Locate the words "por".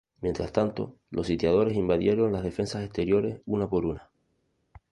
3.69-3.85